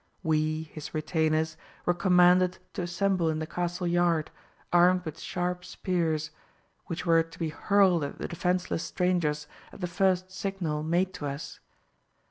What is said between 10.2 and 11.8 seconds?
signal made to us.